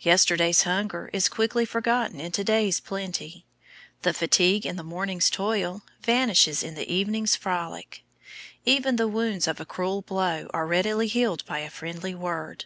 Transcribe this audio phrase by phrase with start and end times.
[0.00, 3.46] Yesterday's hunger is quickly forgotten in to day's plenty;
[4.00, 8.02] the fatigue of the morning's toil vanishes in the evening's frolic;
[8.64, 12.64] even the wounds of a cruel blow are readily healed by a friendly word.